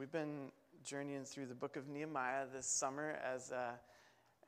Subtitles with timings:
[0.00, 0.50] we've been
[0.82, 3.74] journeying through the book of Nehemiah this summer as a,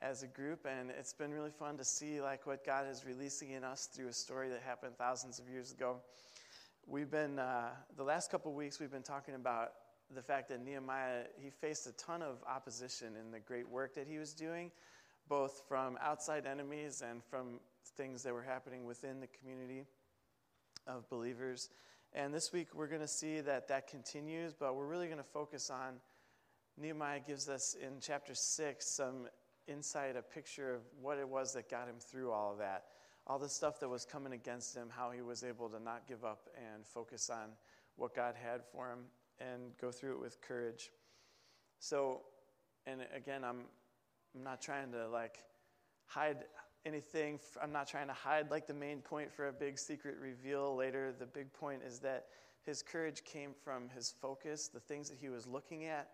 [0.01, 3.51] as a group, and it's been really fun to see like what God is releasing
[3.51, 5.97] in us through a story that happened thousands of years ago.
[6.87, 9.73] We've been uh, the last couple weeks we've been talking about
[10.15, 14.07] the fact that Nehemiah he faced a ton of opposition in the great work that
[14.07, 14.71] he was doing,
[15.29, 17.59] both from outside enemies and from
[17.95, 19.85] things that were happening within the community
[20.87, 21.69] of believers.
[22.15, 25.23] And this week we're going to see that that continues, but we're really going to
[25.23, 25.95] focus on
[26.77, 29.27] Nehemiah gives us in chapter 6 some
[29.67, 32.85] insight, a picture of what it was that got him through all of that.
[33.25, 36.23] All the stuff that was coming against him, how he was able to not give
[36.23, 37.49] up and focus on
[37.95, 38.99] what God had for him
[39.39, 40.91] and go through it with courage.
[41.79, 42.21] So,
[42.85, 43.61] and again, I'm,
[44.35, 45.37] I'm not trying to like
[46.05, 46.43] hide
[46.85, 47.39] anything.
[47.61, 51.13] I'm not trying to hide like the main point for a big secret reveal later.
[51.17, 52.27] The big point is that
[52.65, 56.09] his courage came from his focus, the things that he was looking at,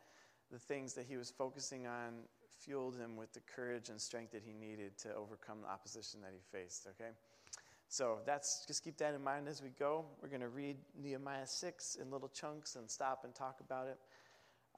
[0.52, 2.14] the things that he was focusing on
[2.60, 6.32] fueled him with the courage and strength that he needed to overcome the opposition that
[6.34, 7.12] he faced, okay?
[7.88, 10.06] So that's just keep that in mind as we go.
[10.22, 13.98] We're going to read Nehemiah 6 in little chunks and stop and talk about it.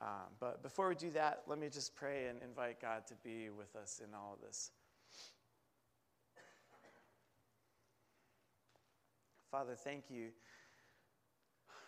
[0.02, 3.50] Um, but before we do that, let me just pray and invite God to be
[3.50, 4.72] with us in all of this.
[9.52, 10.30] Father, thank you.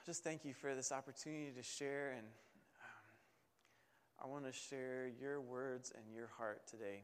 [0.05, 5.39] Just thank you for this opportunity to share, and um, I want to share your
[5.39, 7.03] words and your heart today.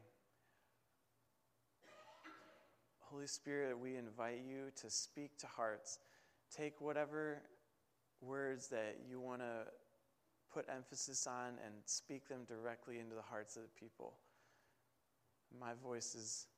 [2.98, 5.98] Holy Spirit, we invite you to speak to hearts.
[6.54, 7.40] Take whatever
[8.20, 9.64] words that you want to
[10.52, 14.12] put emphasis on and speak them directly into the hearts of the people.
[15.58, 16.48] My voice is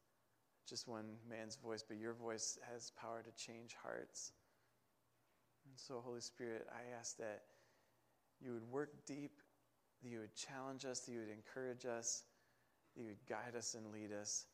[0.68, 4.32] just one man's voice, but your voice has power to change hearts.
[5.66, 7.42] And so, Holy Spirit, I ask that
[8.40, 9.32] you would work deep,
[10.02, 12.24] that you would challenge us, that you would encourage us,
[12.94, 14.46] that you would guide us and lead us.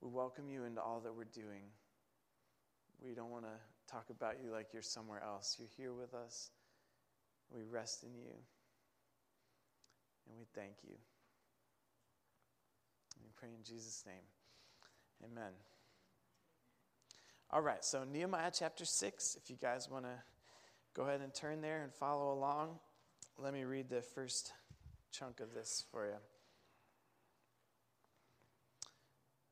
[0.00, 1.64] We welcome you into all that we're doing.
[3.02, 5.56] We don't want to talk about you like you're somewhere else.
[5.58, 6.50] You're here with us.
[7.50, 8.32] We rest in you.
[10.28, 10.94] And we thank you.
[13.22, 14.39] We pray in Jesus' name.
[15.24, 15.52] Amen.
[17.50, 20.22] All right, so Nehemiah chapter 6, if you guys want to
[20.94, 22.78] go ahead and turn there and follow along,
[23.36, 24.52] let me read the first
[25.10, 26.16] chunk of this for you.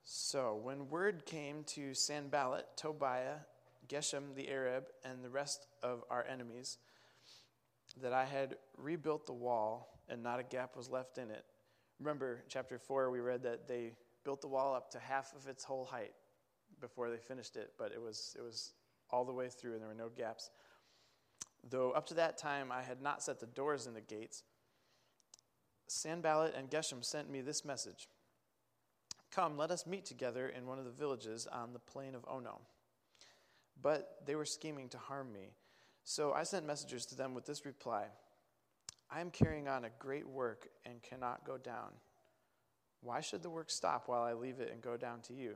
[0.04, 3.40] So, when word came to Sanballat, Tobiah,
[3.88, 6.78] Geshem the Arab, and the rest of our enemies
[8.00, 11.44] that I had rebuilt the wall and not a gap was left in it.
[11.98, 13.92] Remember, chapter 4, we read that they
[14.28, 16.12] built the wall up to half of its whole height
[16.83, 18.75] before they finished it, but it was, it was
[19.09, 20.50] all the way through and there were no gaps.
[21.71, 24.43] Though up to that time I had not set the doors in the gates,
[25.87, 28.06] Sanballat and Geshem sent me this message
[29.31, 32.60] Come, let us meet together in one of the villages on the plain of Ono.
[33.81, 35.53] But they were scheming to harm me.
[36.05, 38.09] So I sent messengers to them with this reply
[39.10, 41.93] I am carrying on a great work and cannot go down.
[43.00, 45.54] Why should the work stop while I leave it and go down to you?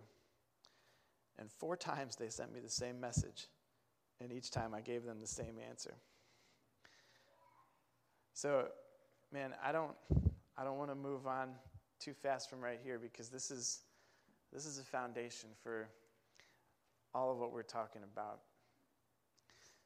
[1.38, 3.48] And four times they sent me the same message,
[4.20, 5.94] and each time I gave them the same answer.
[8.34, 8.68] So,
[9.32, 9.92] man, I don't,
[10.56, 11.50] I don't want to move on
[12.00, 13.80] too fast from right here because this is,
[14.52, 15.88] this is a foundation for
[17.14, 18.40] all of what we're talking about.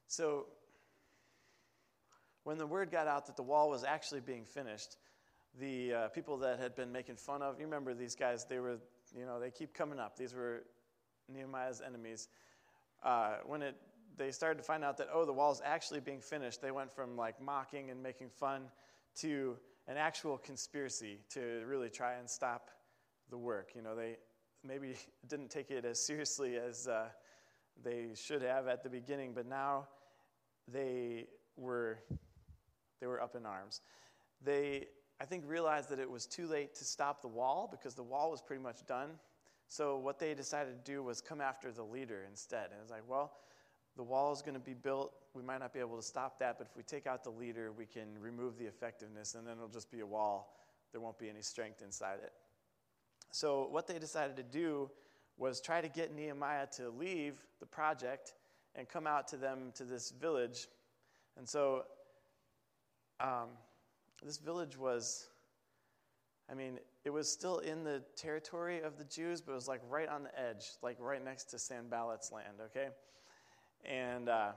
[0.06, 0.46] So,
[2.44, 4.96] when the word got out that the wall was actually being finished,
[5.58, 8.78] the uh, people that had been making fun of, you remember these guys, they were,
[9.16, 10.16] you know, they keep coming up.
[10.16, 10.64] These were
[11.32, 12.28] Nehemiah's enemies.
[13.02, 13.76] Uh, when it,
[14.16, 17.16] they started to find out that, oh, the wall's actually being finished, they went from
[17.16, 18.62] like mocking and making fun
[19.16, 19.56] to
[19.88, 22.70] an actual conspiracy to really try and stop
[23.30, 23.70] the work.
[23.74, 24.16] You know, they
[24.64, 24.94] maybe
[25.28, 27.08] didn't take it as seriously as uh,
[27.82, 29.86] they should have at the beginning, but now
[30.68, 31.98] they were,
[33.00, 33.80] they were up in arms.
[34.42, 34.88] They
[35.20, 38.30] I think, realized that it was too late to stop the wall because the wall
[38.30, 39.10] was pretty much done.
[39.68, 42.66] So, what they decided to do was come after the leader instead.
[42.66, 43.32] And it's like, well,
[43.96, 45.12] the wall is going to be built.
[45.34, 47.72] We might not be able to stop that, but if we take out the leader,
[47.72, 50.54] we can remove the effectiveness, and then it'll just be a wall.
[50.92, 52.32] There won't be any strength inside it.
[53.32, 54.90] So, what they decided to do
[55.38, 58.34] was try to get Nehemiah to leave the project
[58.74, 60.68] and come out to them to this village.
[61.36, 61.84] And so,
[63.20, 63.48] um,
[64.24, 65.26] this village was,
[66.50, 69.80] I mean, it was still in the territory of the Jews, but it was like
[69.88, 72.88] right on the edge, like right next to Sanballat's land, okay?
[73.84, 74.52] And uh,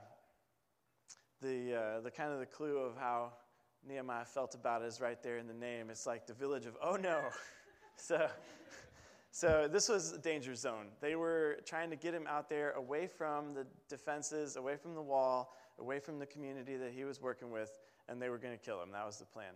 [1.40, 3.32] the, uh, the kind of the clue of how
[3.86, 5.90] Nehemiah felt about it is right there in the name.
[5.90, 7.20] It's like the village of, oh no.
[7.96, 8.28] so,
[9.30, 10.86] so this was a danger zone.
[11.00, 15.02] They were trying to get him out there away from the defenses, away from the
[15.02, 17.78] wall, away from the community that he was working with,
[18.08, 18.90] and they were going to kill him.
[18.92, 19.52] That was the plan.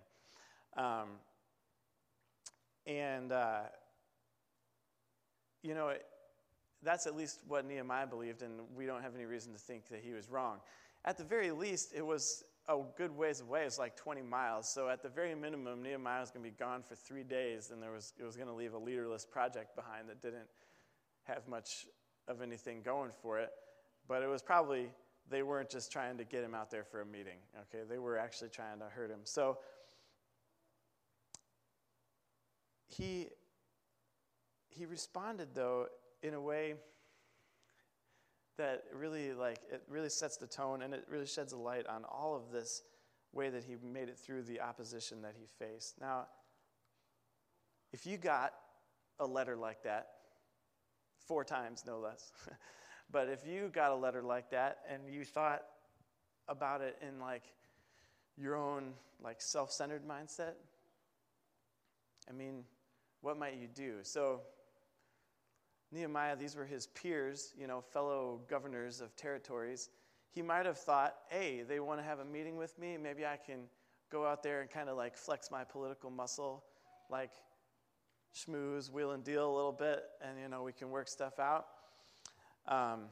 [0.76, 1.08] Um,
[2.86, 3.62] and, uh,
[5.62, 5.94] you know,
[6.82, 10.00] that's at least what Nehemiah believed, and we don't have any reason to think that
[10.04, 10.58] he was wrong.
[11.04, 13.64] At the very least, it was a good ways away.
[13.64, 14.68] It's like 20 miles.
[14.68, 17.82] So at the very minimum, Nehemiah was going to be gone for three days, and
[17.82, 20.48] there was, it was going to leave a leaderless project behind that didn't
[21.24, 21.86] have much
[22.28, 23.50] of anything going for it.
[24.08, 24.88] But it was probably,
[25.28, 27.84] they weren't just trying to get him out there for a meeting, okay?
[27.88, 29.20] They were actually trying to hurt him.
[29.24, 29.58] So
[32.86, 33.28] he,
[34.68, 35.86] he responded, though,
[36.22, 36.74] in a way
[38.56, 42.04] that really like it really sets the tone and it really sheds a light on
[42.04, 42.82] all of this
[43.32, 46.00] way that he made it through the opposition that he faced.
[46.00, 46.26] Now,
[47.92, 48.54] if you got
[49.18, 50.08] a letter like that,
[51.26, 52.32] four times no less,
[53.10, 55.62] but if you got a letter like that and you thought
[56.48, 57.44] about it in like
[58.36, 58.92] your own
[59.22, 60.54] like self-centered mindset,
[62.28, 62.64] I mean,
[63.20, 63.98] what might you do?
[64.02, 64.42] So
[65.94, 69.90] Nehemiah, these were his peers, you know, fellow governors of territories.
[70.30, 72.96] He might have thought, hey, they want to have a meeting with me.
[72.96, 73.60] Maybe I can
[74.10, 76.64] go out there and kind of like flex my political muscle,
[77.08, 77.30] like
[78.34, 81.66] schmooze, wheel and deal a little bit, and, you know, we can work stuff out.
[82.66, 83.04] Um,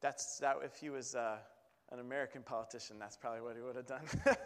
[0.00, 1.38] that's that if he was uh,
[1.90, 4.02] an American politician, that's probably what he would have done.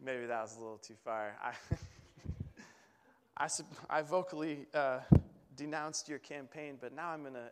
[0.00, 1.36] Maybe that was a little too far.
[1.42, 1.52] I,
[3.44, 3.48] I,
[3.90, 5.00] I vocally uh,
[5.58, 7.50] denounced your campaign, but now I'm going to,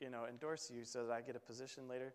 [0.00, 2.14] you know, endorse you so that I get a position later.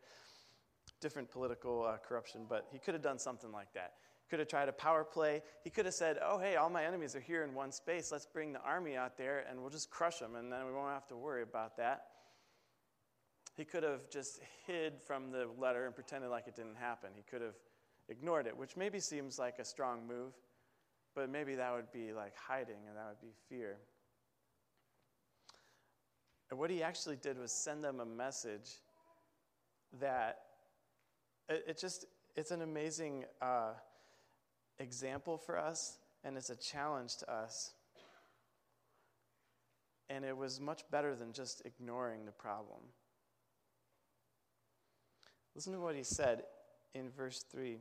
[1.02, 3.94] Different political uh, corruption, but he could have done something like that.
[4.30, 5.44] Could have tried a power play.
[5.64, 8.12] He could have said, "Oh, hey, all my enemies are here in one space.
[8.12, 10.94] Let's bring the army out there, and we'll just crush them, and then we won't
[10.94, 12.06] have to worry about that."
[13.56, 17.12] He could have just hid from the letter and pretended like it didn't happen.
[17.16, 17.56] He could have
[18.10, 20.34] ignored it, which maybe seems like a strong move,
[21.14, 23.78] but maybe that would be like hiding, and that would be fear.
[26.50, 28.70] And what he actually did was send them a message
[30.00, 30.40] that
[31.50, 32.06] it, it just,
[32.36, 33.74] it's an amazing uh,
[34.80, 37.74] example for us, and it's a challenge to us.
[40.10, 42.80] And it was much better than just ignoring the problem.
[45.56, 46.44] Listen to what he said
[46.94, 47.80] in verse 3.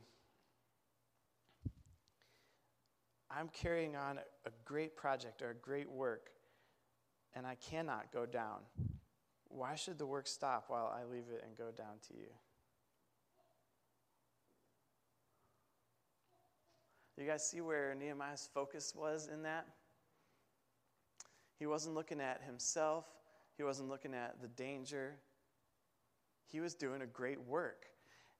[3.31, 6.31] I'm carrying on a great project or a great work
[7.35, 8.61] and I cannot go down.
[9.49, 12.27] Why should the work stop while I leave it and go down to you?
[17.17, 19.67] You guys see where Nehemiah's focus was in that?
[21.59, 23.07] He wasn't looking at himself,
[23.57, 25.15] he wasn't looking at the danger.
[26.51, 27.87] He was doing a great work.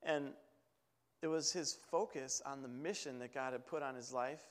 [0.03, 0.33] And
[1.23, 4.43] it was his focus on the mission that God had put on his life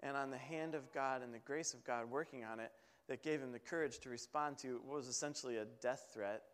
[0.00, 2.70] and on the hand of God and the grace of God working on it
[3.12, 6.44] that gave him the courage to respond to what was essentially a death threat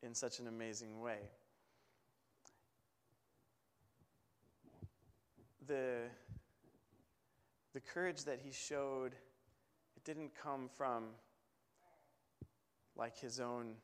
[0.00, 1.18] in such an amazing way.
[5.66, 6.02] The,
[7.74, 9.14] the courage that he showed,
[9.96, 11.06] it didn't come from
[12.94, 13.74] like his own.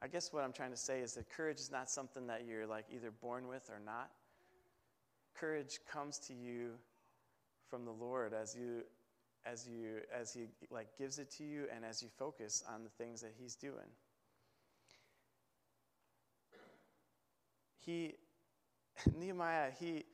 [0.00, 2.68] I guess what I'm trying to say is that courage is not something that you're
[2.68, 4.12] like either born with or not.
[5.34, 6.74] Courage comes to you
[7.68, 8.84] from the Lord as you
[9.46, 12.90] as you as he like gives it to you and as you focus on the
[12.90, 13.90] things that he's doing.
[17.78, 18.14] He
[19.18, 20.04] nehemiah he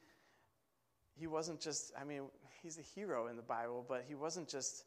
[1.19, 2.23] he wasn't just i mean
[2.63, 4.85] he's a hero in the bible but he wasn't just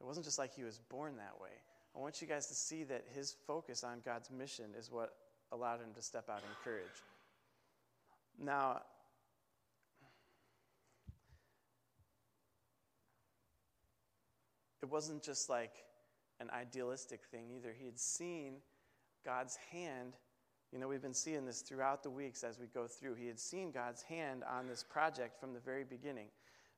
[0.00, 1.50] it wasn't just like he was born that way.
[1.94, 5.14] I want you guys to see that his focus on god's mission is what
[5.52, 6.84] allowed him to step out in courage.
[8.38, 8.82] Now
[14.86, 15.72] it wasn't just like
[16.38, 17.74] an idealistic thing either.
[17.76, 18.58] He had seen
[19.24, 20.14] God's hand.
[20.72, 23.14] You know, we've been seeing this throughout the weeks as we go through.
[23.14, 26.28] He had seen God's hand on this project from the very beginning.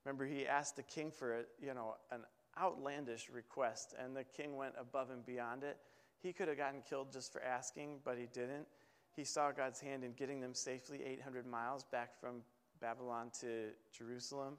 [0.05, 2.21] Remember, he asked the king for, a, you know, an
[2.59, 5.77] outlandish request, and the king went above and beyond it.
[6.23, 8.67] He could have gotten killed just for asking, but he didn't.
[9.15, 12.37] He saw God's hand in getting them safely 800 miles back from
[12.81, 14.55] Babylon to Jerusalem.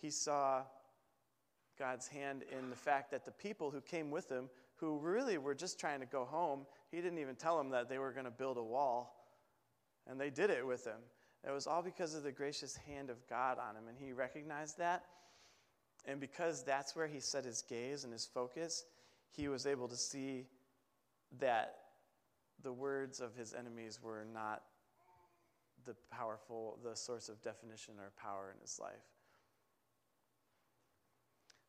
[0.00, 0.62] He saw
[1.78, 5.54] God's hand in the fact that the people who came with him, who really were
[5.54, 8.30] just trying to go home, he didn't even tell them that they were going to
[8.30, 9.26] build a wall.
[10.06, 11.00] And they did it with him.
[11.46, 14.78] It was all because of the gracious hand of God on him, and he recognized
[14.78, 15.04] that.
[16.06, 18.84] And because that's where he set his gaze and his focus,
[19.30, 20.46] he was able to see
[21.40, 21.76] that
[22.62, 24.62] the words of his enemies were not
[25.86, 29.13] the powerful, the source of definition or power in his life.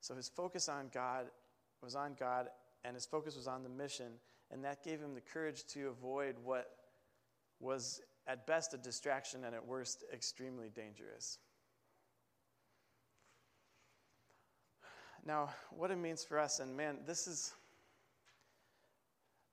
[0.05, 1.25] So his focus on God
[1.81, 2.49] was on God,
[2.83, 4.11] and his focus was on the mission,
[4.51, 6.69] and that gave him the courage to avoid what
[7.59, 11.39] was at best a distraction and at worst extremely dangerous.
[15.25, 17.53] Now, what it means for us, and man, this is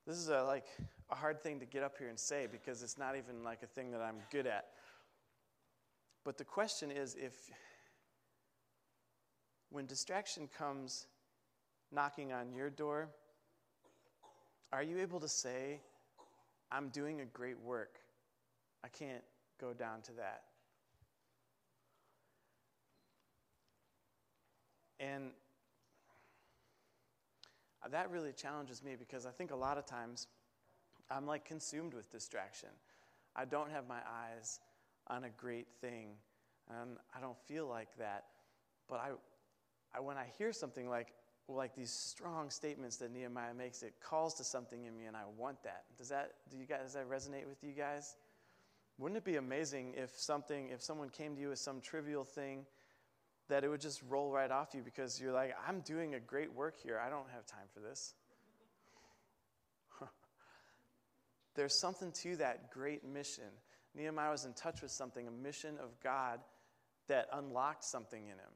[0.07, 0.67] this is a, like
[1.11, 3.67] a hard thing to get up here and say because it's not even like a
[3.69, 4.67] thing that I'm good at.
[6.25, 7.51] But the question is if
[9.73, 11.07] when distraction comes
[11.91, 13.09] knocking on your door,
[14.71, 15.81] are you able to say,
[16.71, 17.99] I'm doing a great work?
[18.85, 19.23] I can't
[19.59, 20.43] go down to that.
[25.00, 25.31] And
[27.91, 30.29] that really challenges me because I think a lot of times
[31.11, 32.69] I'm like consumed with distraction.
[33.35, 34.61] I don't have my eyes
[35.09, 36.11] on a great thing,
[36.69, 38.25] and I don't feel like that.
[38.88, 39.09] But I,
[39.95, 41.13] I when I hear something like,
[41.49, 45.23] like these strong statements that Nehemiah makes, it calls to something in me, and I
[45.37, 45.85] want that.
[45.99, 48.17] Does that do you guys does that resonate with you guys?
[48.99, 52.67] Wouldn't it be amazing if something, if someone came to you with some trivial thing,
[53.49, 56.55] that it would just roll right off you because you're like, I'm doing a great
[56.55, 57.01] work here.
[57.05, 58.15] I don't have time for this.
[61.55, 63.51] There's something to that great mission.
[63.95, 66.41] Nehemiah was in touch with something, a mission of God
[67.09, 68.53] that unlocked something in him.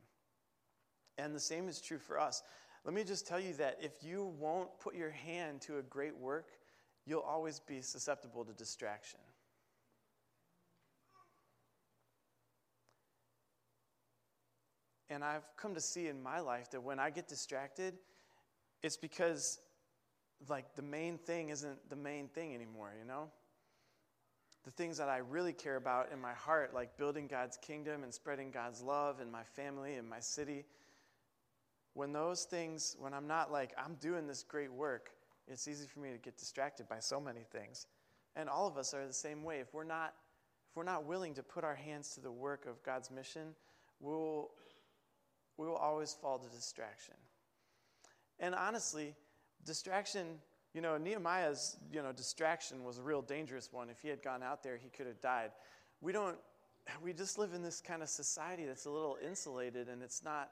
[1.18, 2.42] And the same is true for us.
[2.84, 6.16] Let me just tell you that if you won't put your hand to a great
[6.16, 6.50] work,
[7.04, 9.20] you'll always be susceptible to distraction.
[15.08, 17.94] And I've come to see in my life that when I get distracted,
[18.82, 19.58] it's because
[20.48, 23.30] like the main thing isn't the main thing anymore, you know?
[24.64, 28.12] The things that I really care about in my heart, like building God's kingdom and
[28.12, 30.64] spreading God's love in my family and my city,
[31.96, 35.12] when those things, when I'm not like, I'm doing this great work,
[35.48, 37.86] it's easy for me to get distracted by so many things.
[38.36, 39.60] And all of us are the same way.
[39.60, 40.12] If we're not,
[40.70, 43.54] if we're not willing to put our hands to the work of God's mission,
[43.98, 44.50] we'll
[45.56, 47.14] we will always fall to distraction.
[48.40, 49.14] And honestly,
[49.64, 50.26] distraction,
[50.74, 53.88] you know, Nehemiah's, you know, distraction was a real dangerous one.
[53.88, 55.52] If he had gone out there, he could have died.
[56.02, 56.36] We don't
[57.02, 60.50] we just live in this kind of society that's a little insulated and it's not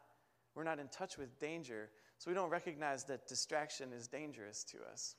[0.54, 1.90] we're not in touch with danger.
[2.18, 5.16] So we don't recognize that distraction is dangerous to us.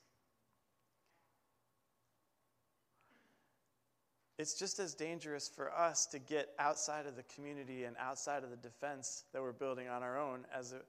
[4.38, 8.50] it's just as dangerous for us to get outside of the community and outside of
[8.50, 10.84] the defense that we're building on our own as it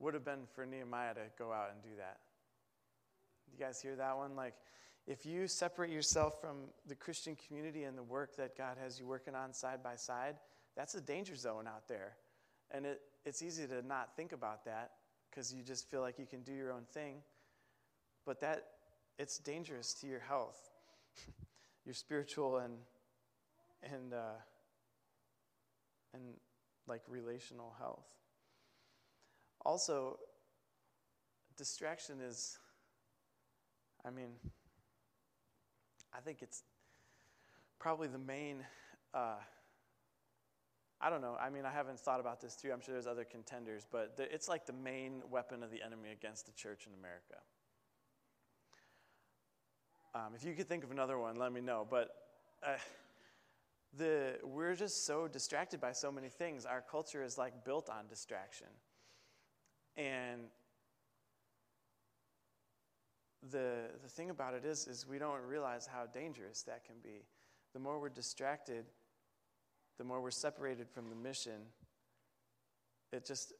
[0.00, 2.18] would have been for Nehemiah to go out and do that.
[3.52, 4.34] You guys hear that one?
[4.34, 4.54] Like,
[5.06, 9.06] if you separate yourself from the Christian community and the work that God has you
[9.06, 10.36] working on side by side,
[10.76, 12.16] that's a danger zone out there.
[12.70, 14.92] And it, it's easy to not think about that
[15.30, 17.16] because you just feel like you can do your own thing.
[18.24, 18.64] But that,
[19.18, 20.70] it's dangerous to your health
[21.84, 22.74] your spiritual and
[23.82, 24.38] and uh,
[26.12, 26.22] and
[26.86, 28.06] like relational health.
[29.64, 30.18] Also,
[31.56, 32.58] distraction is.
[34.04, 34.30] I mean,
[36.16, 36.62] I think it's
[37.78, 38.64] probably the main.
[39.14, 39.36] Uh,
[41.00, 41.36] I don't know.
[41.40, 42.72] I mean, I haven't thought about this too.
[42.72, 46.46] I'm sure there's other contenders, but it's like the main weapon of the enemy against
[46.46, 47.36] the church in America.
[50.14, 51.86] Um, if you could think of another one, let me know.
[51.88, 52.08] But
[52.66, 52.78] uh,
[53.96, 56.66] the, we're just so distracted by so many things.
[56.66, 58.66] Our culture is like built on distraction.
[59.96, 60.42] And
[63.50, 67.24] the, the thing about it is, is we don't realize how dangerous that can be.
[67.72, 68.86] The more we're distracted,
[69.98, 71.60] the more we're separated from the mission,
[73.12, 73.52] it just,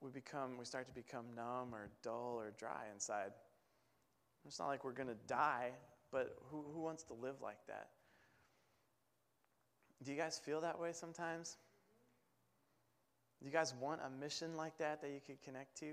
[0.00, 3.32] we become, we start to become numb or dull or dry inside.
[4.46, 5.70] It's not like we're going to die,
[6.12, 7.88] but who, who wants to live like that?
[10.02, 11.56] Do you guys feel that way sometimes?
[13.40, 15.92] Do you guys want a mission like that that you could connect to?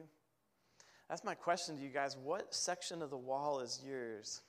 [1.09, 2.17] That's my question to you guys.
[2.21, 4.41] What section of the wall is yours?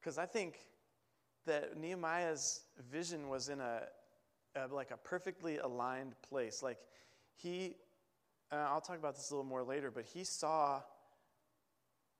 [0.00, 0.58] Because I think
[1.48, 3.82] that Nehemiah's vision was in a,
[4.56, 6.62] a, like a perfectly aligned place.
[6.62, 6.78] Like
[7.34, 7.74] he
[8.50, 10.80] uh, I'll talk about this a little more later, but he saw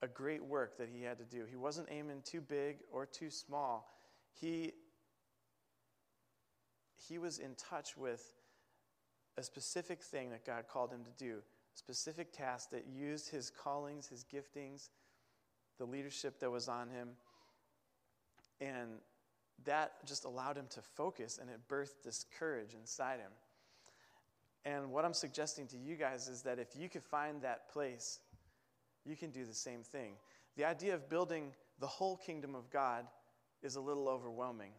[0.02, 1.44] a great work that he had to do.
[1.48, 3.88] He wasn't aiming too big or too small.
[4.32, 4.72] He,
[6.96, 8.22] he was in touch with
[9.38, 13.50] a specific thing that God called him to do, a specific task that used his
[13.50, 14.90] callings, his giftings,
[15.78, 17.08] the leadership that was on him.
[18.60, 18.98] And
[19.64, 23.32] that just allowed him to focus and it birthed this courage inside him.
[24.64, 28.20] And what I'm suggesting to you guys is that if you could find that place,
[29.04, 30.14] you can do the same thing.
[30.56, 33.06] The idea of building the whole kingdom of God
[33.62, 34.72] is a little overwhelming.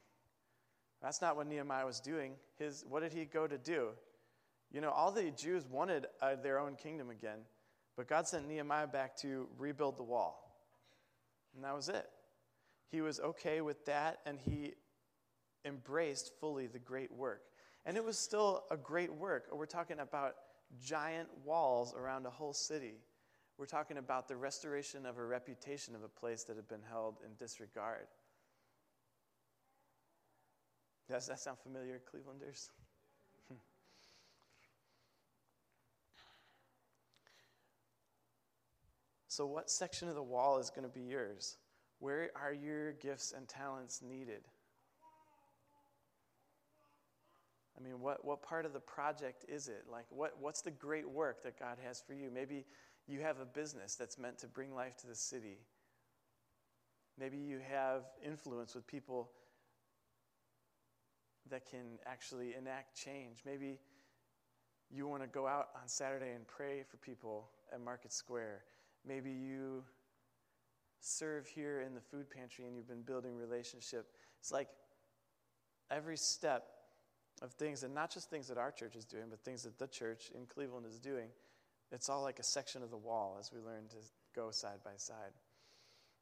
[1.02, 2.34] That's not what Nehemiah was doing.
[2.58, 3.90] His, what did he go to do?
[4.72, 7.40] You know, all the Jews wanted uh, their own kingdom again,
[7.96, 10.56] but God sent Nehemiah back to rebuild the wall.
[11.56, 12.08] And that was it.
[12.92, 14.74] He was okay with that, and he
[15.64, 17.44] embraced fully the great work.
[17.86, 19.46] And it was still a great work.
[19.54, 20.36] We're talking about
[20.84, 22.96] giant walls around a whole city.
[23.58, 27.18] We're talking about the restoration of a reputation of a place that had been held
[27.26, 28.08] in disregard.
[31.10, 32.70] Does that sound familiar, Clevelanders?
[39.28, 41.58] so, what section of the wall is going to be yours?
[42.00, 44.42] Where are your gifts and talents needed?
[47.78, 49.86] I mean, what, what part of the project is it?
[49.90, 52.30] Like, what, what's the great work that God has for you?
[52.34, 52.66] Maybe
[53.08, 55.60] you have a business that's meant to bring life to the city.
[57.18, 59.32] Maybe you have influence with people
[61.50, 63.40] that can actually enact change.
[63.46, 63.80] Maybe
[64.92, 68.64] you want to go out on Saturday and pray for people at Market Square.
[69.08, 69.84] Maybe you
[71.00, 74.08] serve here in the food pantry and you've been building relationship.
[74.40, 74.70] It's like
[75.92, 76.66] every step
[77.42, 79.88] of things, and not just things that our church is doing, but things that the
[79.88, 81.30] church in Cleveland is doing.
[81.92, 83.96] It's all like a section of the wall as we learn to
[84.36, 85.32] go side by side.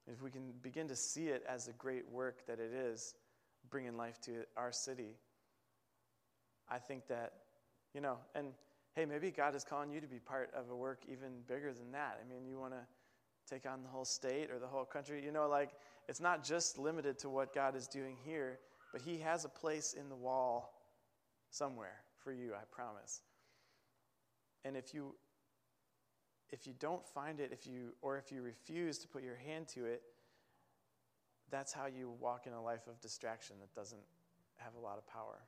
[0.05, 3.15] If we can begin to see it as the great work that it is,
[3.69, 5.17] bringing life to our city,
[6.69, 7.33] I think that,
[7.93, 8.53] you know, and
[8.95, 11.91] hey, maybe God is calling you to be part of a work even bigger than
[11.91, 12.19] that.
[12.23, 12.79] I mean, you want to
[13.49, 15.23] take on the whole state or the whole country.
[15.23, 15.71] You know, like
[16.07, 18.59] it's not just limited to what God is doing here,
[18.91, 20.73] but He has a place in the wall
[21.49, 23.21] somewhere for you, I promise.
[24.65, 25.15] And if you
[26.49, 29.67] if you don't find it, if you or if you refuse to put your hand
[29.69, 30.01] to it,
[31.49, 34.01] that's how you walk in a life of distraction that doesn't
[34.57, 35.39] have a lot of power.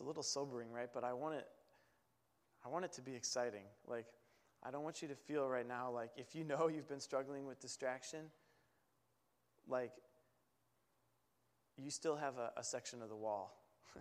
[0.00, 0.88] It's a little sobering, right?
[0.94, 1.46] But I want it
[2.64, 3.64] I want it to be exciting.
[3.86, 4.06] Like
[4.62, 7.44] I don't want you to feel right now like if you know you've been struggling
[7.44, 8.20] with distraction,
[9.68, 9.92] like
[11.76, 13.62] you still have a, a section of the wall.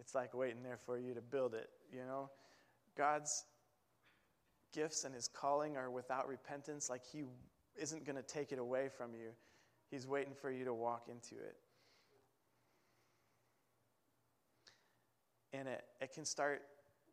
[0.00, 2.30] it's like waiting there for you to build it, you know?
[2.96, 3.44] God's
[4.72, 7.24] gifts and his calling are without repentance, like he
[7.76, 9.32] isn't going to take it away from you.
[9.90, 11.58] He's waiting for you to walk into it.
[15.52, 16.62] And it, it can start,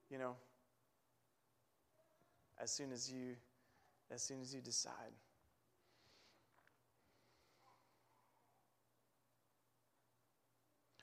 [0.10, 0.36] you know,
[2.60, 3.36] as soon as you
[4.12, 5.14] as soon as you decide.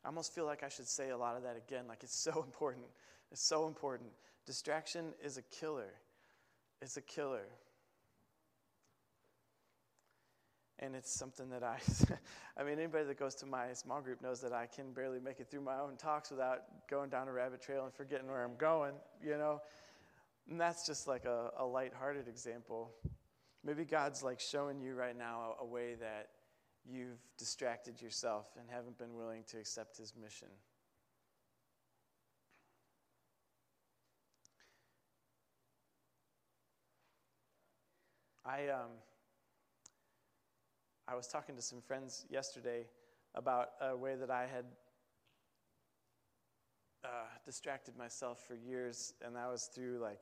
[0.05, 1.85] I almost feel like I should say a lot of that again.
[1.89, 2.87] Like it's so important.
[3.33, 4.11] It's so important.
[4.47, 5.93] Distraction is a killer.
[6.83, 7.47] It's a killer.
[10.79, 11.79] And it's something that I,
[12.61, 15.41] I mean, anybody that goes to my small group knows that I can barely make
[15.41, 18.57] it through my own talks without going down a rabbit trail and forgetting where I'm
[18.57, 19.61] going, you know?
[20.51, 22.93] And that's just like a, a light-hearted example.
[23.65, 26.29] Maybe God's like showing you right now a, a way that
[26.87, 30.49] you've distracted yourself and haven't been willing to accept his mission.
[38.45, 38.91] I, um,
[41.07, 42.87] I was talking to some friends yesterday
[43.35, 44.65] about a way that I had
[47.05, 47.09] uh,
[47.45, 50.21] distracted myself for years, and that was through like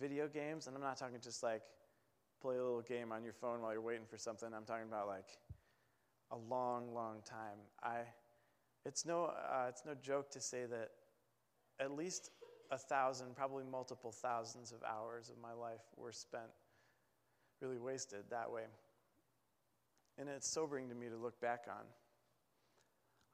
[0.00, 0.66] video games.
[0.66, 1.62] And I'm not talking just like
[2.40, 4.48] play a little game on your phone while you're waiting for something.
[4.54, 5.38] I'm talking about like
[6.30, 7.58] a long, long time.
[7.82, 8.00] I,
[8.86, 10.90] it's no, uh, it's no joke to say that
[11.80, 12.30] at least
[12.70, 16.50] a thousand, probably multiple thousands of hours of my life were spent
[17.60, 18.64] really wasted that way.
[20.18, 21.84] And it's sobering to me to look back on.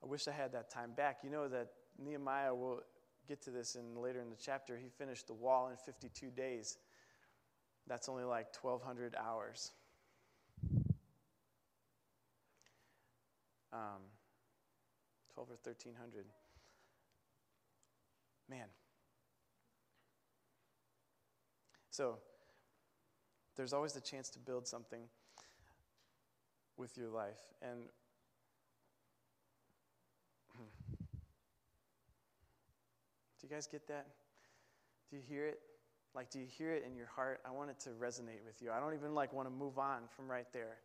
[0.02, 1.18] I wish I had that time back.
[1.22, 1.68] You know that
[2.02, 2.80] Nehemiah will
[3.28, 4.78] get to this in later in the chapter.
[4.78, 6.78] He finished the wall in 52 days.
[7.86, 9.72] That's only like 1,200 hours.
[13.72, 14.02] Um,
[15.34, 16.24] 12 or 1300.
[18.48, 18.66] Man.
[21.90, 22.18] So,
[23.56, 25.02] there's always the chance to build something
[26.80, 27.38] with your life.
[27.62, 27.82] And
[33.38, 34.06] do you guys get that?
[35.10, 35.60] Do you hear it?
[36.14, 37.40] Like, do you hear it in your heart?
[37.46, 38.72] I want it to resonate with you.
[38.72, 40.78] I don't even like want to move on from right there.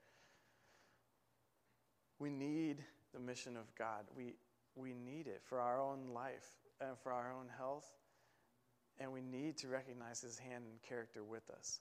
[2.19, 4.05] We need the mission of God.
[4.15, 4.35] We,
[4.75, 6.47] we need it for our own life
[6.79, 7.87] and for our own health.
[8.99, 11.79] And we need to recognize his hand and character with us.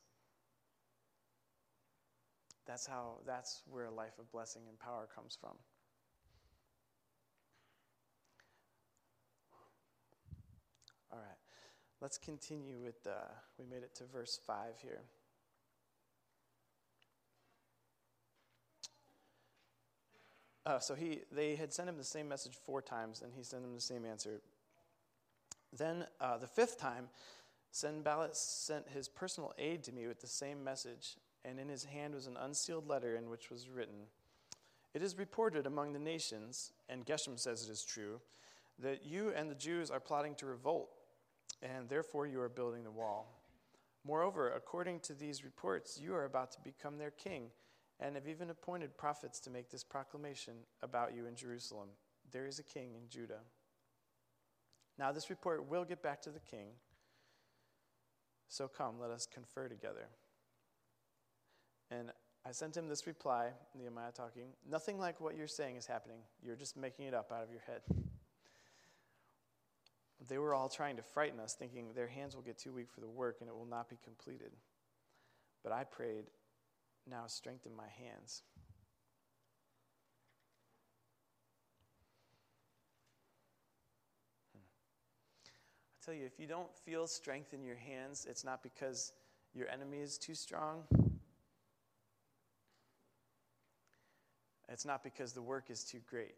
[2.66, 5.56] That's how that's where a life of blessing and power comes from.
[11.14, 11.38] All right.
[12.00, 15.02] Let's continue with, uh, we made it to verse 5 here.
[20.66, 23.62] Uh, so he, they had sent him the same message four times, and he sent
[23.62, 24.40] them the same answer.
[25.72, 27.08] Then uh, the fifth time,
[27.70, 32.14] Sanballat sent his personal aide to me with the same message, and in his hand
[32.14, 34.06] was an unsealed letter in which was written,
[34.94, 38.20] It is reported among the nations, and Geshem says it is true,
[38.78, 40.90] that you and the Jews are plotting to revolt,
[41.62, 43.40] and therefore you are building the wall.
[44.06, 47.50] Moreover, according to these reports, you are about to become their king
[48.00, 51.88] and have even appointed prophets to make this proclamation about you in Jerusalem
[52.32, 53.40] There is a king in Judah.
[54.98, 56.68] Now, this report will get back to the king.
[58.48, 60.08] So come, let us confer together.
[61.98, 62.10] And
[62.46, 66.18] I sent him this reply, Nehemiah talking Nothing like what you're saying is happening.
[66.42, 67.82] You're just making it up out of your head.
[70.28, 73.00] They were all trying to frighten us, thinking their hands will get too weak for
[73.00, 74.52] the work and it will not be completed.
[75.62, 76.24] But I prayed,
[77.08, 78.42] now strengthen my hands.
[84.52, 84.60] Hmm.
[85.92, 89.12] I tell you, if you don't feel strength in your hands, it's not because
[89.54, 90.84] your enemy is too strong.
[94.74, 96.34] It's not because the work is too great.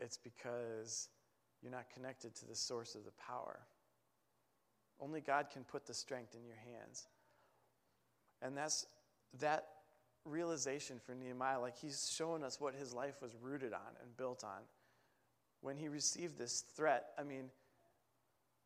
[0.00, 1.10] It's because
[1.62, 3.60] you're not connected to the source of the power.
[5.00, 7.06] Only God can put the strength in your hands.
[8.42, 8.86] And that's
[9.38, 9.66] that
[10.24, 11.60] realization for Nehemiah.
[11.60, 14.62] Like he's showing us what his life was rooted on and built on.
[15.60, 17.44] When he received this threat, I mean,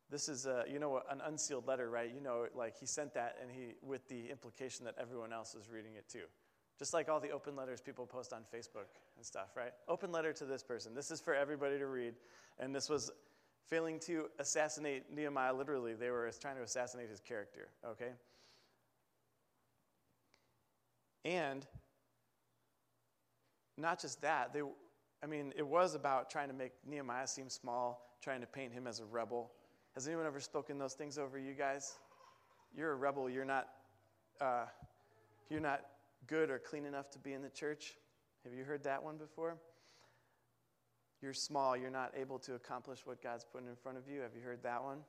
[0.09, 2.11] this is a, you know, an unsealed letter, right?
[2.11, 5.69] You know, like he sent that and he, with the implication that everyone else was
[5.69, 6.25] reading it too.
[6.79, 9.71] Just like all the open letters people post on Facebook and stuff, right?
[9.87, 10.93] Open letter to this person.
[10.95, 12.15] This is for everybody to read.
[12.59, 13.11] And this was
[13.67, 15.93] failing to assassinate Nehemiah literally.
[15.93, 18.11] They were trying to assassinate his character, okay?
[21.25, 21.65] And
[23.77, 24.61] not just that, they,
[25.23, 28.87] I mean, it was about trying to make Nehemiah seem small, trying to paint him
[28.87, 29.51] as a rebel.
[29.93, 31.93] Has anyone ever spoken those things over you guys?
[32.75, 33.29] You're a rebel.
[33.29, 33.69] You're not,
[34.41, 34.65] uh,
[35.49, 35.81] you're not
[36.27, 37.93] good or clean enough to be in the church.
[38.43, 39.57] Have you heard that one before?
[41.21, 41.77] You're small.
[41.77, 44.21] You're not able to accomplish what God's put in front of you.
[44.21, 44.99] Have you heard that one?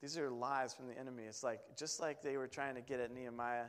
[0.00, 1.24] These are lies from the enemy.
[1.24, 3.66] It's like, just like they were trying to get at Nehemiah,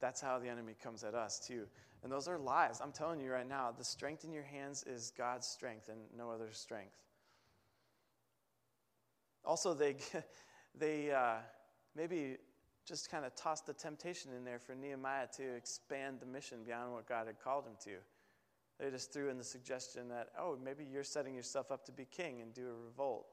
[0.00, 1.66] that's how the enemy comes at us too.
[2.02, 2.80] And those are lies.
[2.82, 6.30] I'm telling you right now, the strength in your hands is God's strength and no
[6.30, 6.96] other strength.
[9.44, 9.96] Also, they,
[10.78, 11.36] they uh,
[11.94, 12.36] maybe
[12.86, 16.92] just kind of tossed the temptation in there for Nehemiah to expand the mission beyond
[16.92, 17.96] what God had called him to.
[18.78, 22.04] They just threw in the suggestion that, oh, maybe you're setting yourself up to be
[22.04, 23.26] king and do a revolt.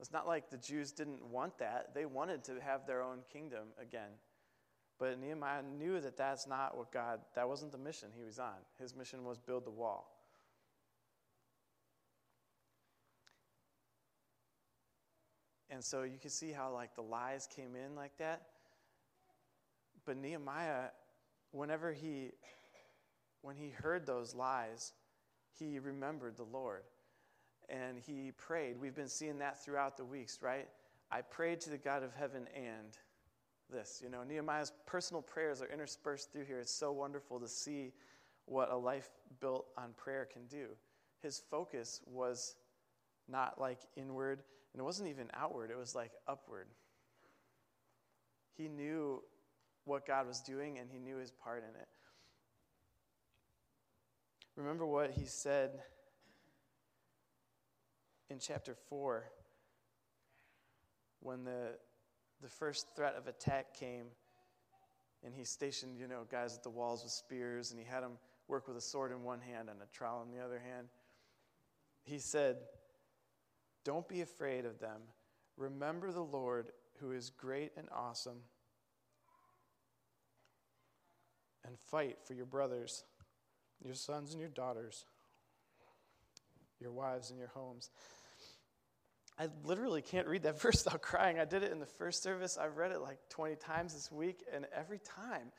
[0.00, 1.94] It's not like the Jews didn't want that.
[1.94, 4.10] They wanted to have their own kingdom again.
[4.98, 8.56] But Nehemiah knew that that's not what God, that wasn't the mission he was on.
[8.78, 10.15] His mission was build the wall.
[15.76, 18.40] And so you can see how like the lies came in like that.
[20.06, 20.88] But Nehemiah,
[21.50, 22.30] whenever he
[23.42, 24.94] when he heard those lies,
[25.58, 26.84] he remembered the Lord.
[27.68, 28.80] And he prayed.
[28.80, 30.66] We've been seeing that throughout the weeks, right?
[31.10, 32.96] I prayed to the God of heaven and
[33.70, 34.00] this.
[34.02, 36.58] You know, Nehemiah's personal prayers are interspersed through here.
[36.58, 37.92] It's so wonderful to see
[38.46, 39.10] what a life
[39.40, 40.68] built on prayer can do.
[41.22, 42.54] His focus was
[43.28, 44.42] not like inward,
[44.76, 46.66] and it wasn't even outward, it was like upward.
[48.58, 49.22] He knew
[49.86, 51.88] what God was doing, and he knew his part in it.
[54.54, 55.70] Remember what he said
[58.28, 59.24] in chapter 4
[61.20, 61.70] when the
[62.42, 64.06] the first threat of attack came,
[65.24, 68.18] and he stationed, you know, guys at the walls with spears, and he had them
[68.46, 70.88] work with a sword in one hand and a trowel in the other hand.
[72.04, 72.56] He said,
[73.86, 75.00] Don't be afraid of them.
[75.56, 78.38] Remember the Lord who is great and awesome,
[81.64, 83.04] and fight for your brothers,
[83.80, 85.04] your sons and your daughters,
[86.80, 87.90] your wives and your homes.
[89.38, 91.38] I literally can't read that verse without crying.
[91.38, 92.58] I did it in the first service.
[92.60, 95.52] I've read it like 20 times this week, and every time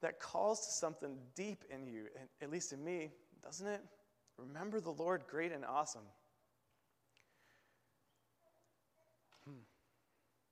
[0.00, 3.10] that calls to something deep in you, and at least in me,
[3.44, 3.82] doesn't it?
[4.38, 6.04] Remember the Lord great and awesome.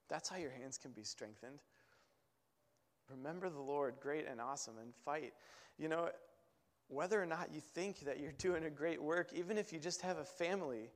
[0.08, 1.60] That's how your hands can be strengthened.
[3.10, 5.32] Remember the Lord great and awesome and fight.
[5.78, 6.08] You know,
[6.88, 10.02] whether or not you think that you're doing a great work, even if you just
[10.02, 10.90] have a family,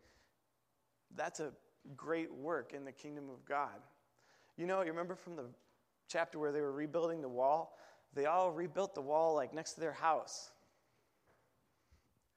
[1.17, 1.53] that's a
[1.97, 3.81] great work in the kingdom of God.
[4.57, 5.45] You know, you remember from the
[6.09, 7.77] chapter where they were rebuilding the wall?
[8.15, 10.51] They all rebuilt the wall like next to their house.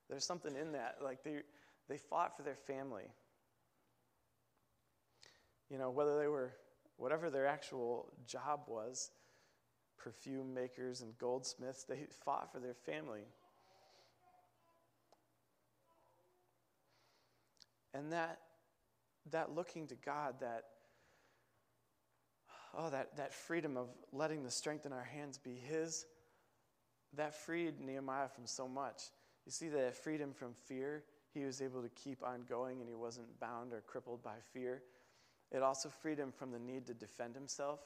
[0.09, 0.97] There's something in that.
[1.01, 1.41] Like they,
[1.87, 3.05] they fought for their family.
[5.71, 6.51] You know, whether they were,
[6.97, 9.11] whatever their actual job was,
[9.97, 13.23] perfume makers and goldsmiths, they fought for their family.
[17.93, 18.39] And that,
[19.31, 20.63] that looking to God, that,
[22.77, 26.05] oh, that, that freedom of letting the strength in our hands be His,
[27.15, 29.03] that freed Nehemiah from so much.
[29.45, 31.03] You see, that freedom from fear,
[31.33, 34.81] he was able to keep on going and he wasn't bound or crippled by fear.
[35.51, 37.79] It also freed him from the need to defend himself.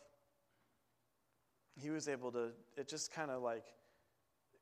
[1.76, 3.66] He was able to, it just kind of like,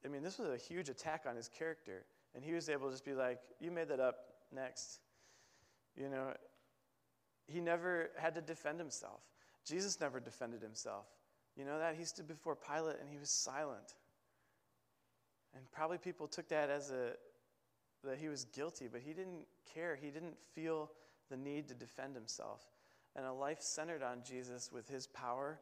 [0.06, 2.06] I mean, this was a huge attack on his character.
[2.36, 4.16] And he was able to just be like, You made that up,
[4.52, 5.00] next.
[5.96, 6.34] You know,
[7.46, 9.22] he never had to defend himself.
[9.66, 11.06] Jesus never defended himself.
[11.56, 11.96] You know that?
[11.96, 13.94] He stood before Pilate and he was silent.
[15.56, 17.12] And probably people took that as a
[18.04, 19.96] that he was guilty, but he didn't care.
[19.96, 20.92] He didn't feel
[21.30, 22.62] the need to defend himself.
[23.16, 25.60] And a life centered on Jesus with his power.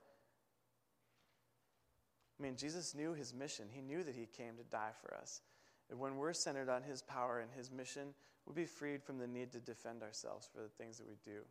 [2.40, 3.66] I mean, Jesus knew his mission.
[3.70, 5.42] He knew that he came to die for us.
[5.90, 8.14] And when we're centered on his power and his mission,
[8.46, 11.42] we'll be freed from the need to defend ourselves for the things that we do.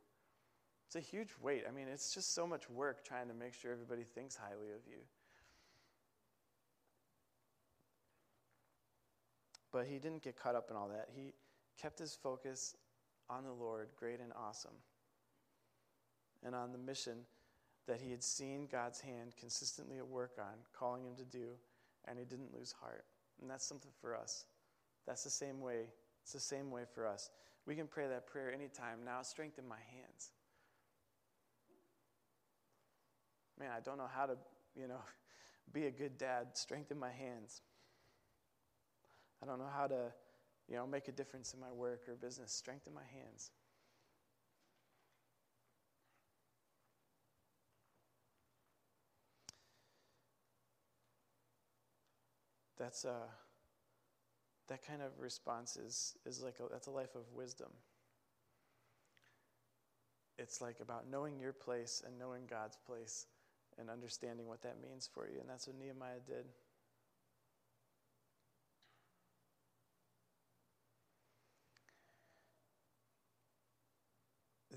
[0.86, 1.64] It's a huge weight.
[1.68, 4.80] I mean, it's just so much work trying to make sure everybody thinks highly of
[4.90, 4.98] you.
[9.70, 11.10] But he didn't get caught up in all that.
[11.14, 11.34] He
[11.80, 12.74] kept his focus
[13.28, 14.74] on the Lord, great and awesome,
[16.44, 17.18] and on the mission
[17.86, 21.48] that he had seen God's hand consistently at work on, calling him to do,
[22.06, 23.04] and he didn't lose heart.
[23.40, 24.44] And that's something for us.
[25.06, 25.86] That's the same way.
[26.22, 27.30] It's the same way for us.
[27.66, 28.98] We can pray that prayer anytime.
[29.04, 30.30] Now, strengthen my hands.
[33.58, 34.36] Man, I don't know how to,
[34.74, 35.00] you know,
[35.72, 36.48] be a good dad.
[36.54, 37.62] Strengthen my hands.
[39.42, 40.12] I don't know how to,
[40.68, 42.52] you know, make a difference in my work or business.
[42.52, 43.50] Strengthen my hands.
[52.80, 53.30] That's a, uh,
[54.68, 57.68] that kind of response is, is like a, that's a life of wisdom.
[60.38, 63.26] It's like about knowing your place and knowing God's place
[63.78, 65.40] and understanding what that means for you.
[65.40, 66.46] And that's what Nehemiah did.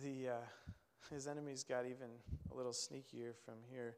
[0.03, 2.09] the uh, his enemies got even
[2.51, 3.95] a little sneakier from here.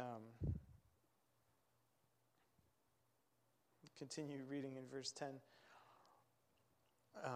[0.00, 0.54] Um,
[3.98, 5.28] continue reading in verse 10.
[7.24, 7.32] Um,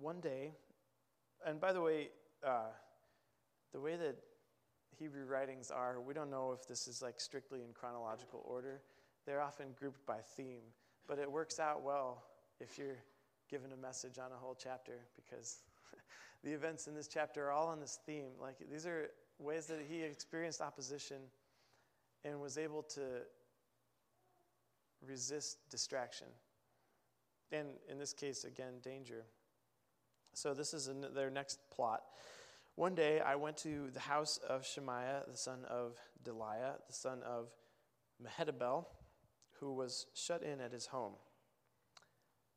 [0.00, 0.52] one day,
[1.46, 2.08] and by the way,
[2.46, 2.70] uh,
[3.72, 4.16] the way that
[4.98, 8.80] Hebrew writings are, we don't know if this is like strictly in chronological order.
[9.26, 10.62] They're often grouped by theme,
[11.06, 12.24] but it works out well
[12.60, 12.98] if you're
[13.50, 15.58] given a message on a whole chapter because
[16.44, 18.30] the events in this chapter are all on this theme.
[18.40, 21.18] Like these are ways that he experienced opposition
[22.24, 23.00] and was able to
[25.06, 26.28] resist distraction.
[27.52, 29.24] And in this case, again, danger.
[30.34, 32.02] So this is in their next plot.
[32.74, 37.22] One day I went to the house of Shemaiah, the son of Delaiah, the son
[37.24, 37.48] of
[38.22, 38.84] Mehetabel,
[39.60, 41.14] who was shut in at his home.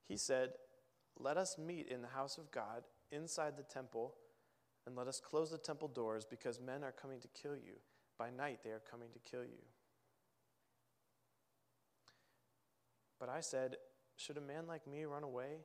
[0.08, 0.50] He said,
[1.20, 4.16] let us meet in the house of God inside the temple,
[4.86, 7.74] and let us close the temple doors because men are coming to kill you.
[8.18, 9.64] By night they are coming to kill you.
[13.22, 13.78] But I said,
[14.18, 15.60] Should a man like me run away?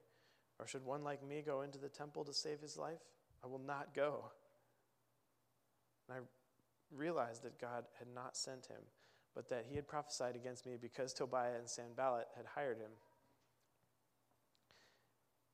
[0.61, 3.01] Or should one like me go into the temple to save his life?
[3.43, 4.27] I will not go.
[6.07, 8.83] And I realized that God had not sent him,
[9.35, 12.93] but that he had prophesied against me because Tobiah and Sanballat had hired him.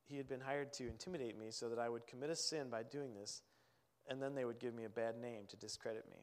[0.09, 2.83] He had been hired to intimidate me so that I would commit a sin by
[2.83, 3.43] doing this,
[4.09, 6.19] and then they would give me a bad name to discredit me.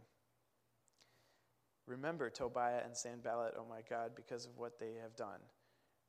[1.88, 5.40] Remember Tobiah and Sanballat, O oh my God, because of what they have done.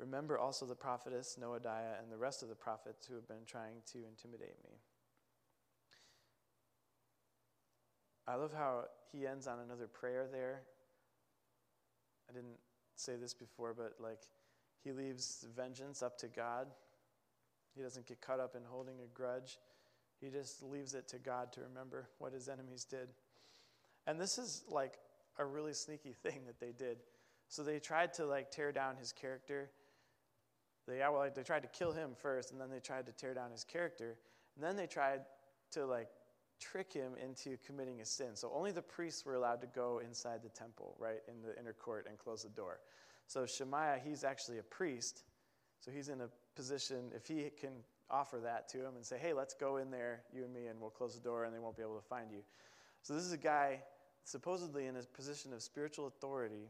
[0.01, 3.83] Remember also the prophetess Noadiah and the rest of the prophets who have been trying
[3.93, 4.79] to intimidate me.
[8.27, 10.63] I love how he ends on another prayer there
[12.31, 12.59] I didn't
[12.95, 14.21] say this before, but like
[14.85, 16.69] he leaves vengeance up to God.
[17.75, 19.59] He doesn't get caught up in holding a grudge.
[20.21, 23.09] He just leaves it to God to remember what his enemies did.
[24.07, 24.99] And this is like
[25.39, 26.99] a really sneaky thing that they did.
[27.49, 29.71] So they tried to like tear down his character.
[30.87, 31.03] They
[31.35, 34.17] they tried to kill him first, and then they tried to tear down his character,
[34.57, 35.21] and then they tried
[35.73, 36.09] to like
[36.61, 38.35] trick him into committing a sin.
[38.35, 41.73] So only the priests were allowed to go inside the temple, right, in the inner
[41.73, 42.81] court and close the door.
[43.27, 45.23] So Shemaiah, he's actually a priest.
[45.81, 47.71] So he's in a position, if he can
[48.11, 50.81] offer that to him and say, hey, let's go in there, you and me, and
[50.81, 52.41] we'll close the door and they won't be able to find you.
[53.03, 53.83] So this is a guy
[54.25, 56.69] supposedly in a position of spiritual authority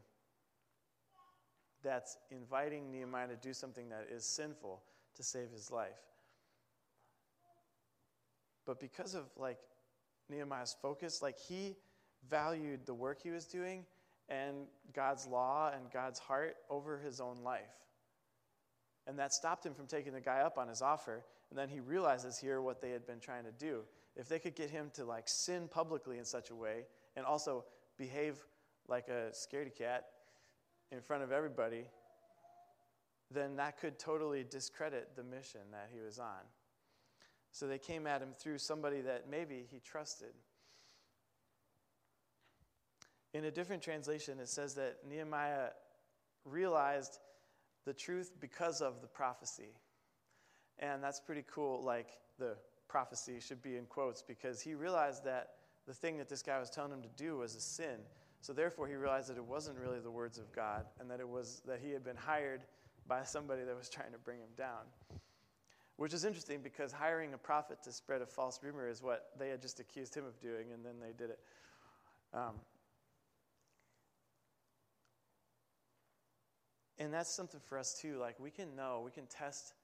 [1.83, 4.83] that's inviting Nehemiah to do something that is sinful
[5.17, 6.01] to save his life.
[8.67, 9.59] But because of like
[10.31, 11.21] Nehemiah's focus.
[11.21, 11.77] Like he
[12.29, 13.85] valued the work he was doing
[14.29, 17.61] and God's law and God's heart over his own life.
[19.07, 21.25] And that stopped him from taking the guy up on his offer.
[21.51, 23.81] And then he realizes here what they had been trying to do.
[24.15, 26.85] If they could get him to like sin publicly in such a way
[27.17, 27.65] and also
[27.99, 28.37] behave
[28.89, 30.07] like a scaredy cat
[30.93, 31.85] in front of everybody,
[33.31, 36.43] then that could totally discredit the mission that he was on.
[37.53, 40.35] So they came at him through somebody that maybe he trusted.
[43.33, 45.71] In a different translation, it says that Nehemiah
[46.45, 47.19] realized
[47.85, 49.75] the truth because of the prophecy.
[50.79, 51.83] And that's pretty cool.
[51.83, 52.57] Like the
[52.89, 55.51] prophecy should be in quotes because he realized that
[55.87, 57.99] the thing that this guy was telling him to do was a sin.
[58.41, 61.29] So therefore, he realized that it wasn't really the words of God and that it
[61.29, 62.63] was that he had been hired
[63.07, 65.21] by somebody that was trying to bring him down.
[65.97, 69.51] Which is interesting because hiring a prophet to spread a false rumor is what they
[69.51, 71.39] had just accused him of doing, and then they did it.
[72.33, 72.55] Um,
[76.99, 78.17] and that's something for us too.
[78.19, 79.75] Like, we can know, we can test